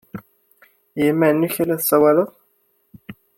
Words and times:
I 0.99 1.01
yiman-nnek 1.05 1.55
ay 1.57 1.65
la 1.67 1.79
tessawaled? 1.79 2.29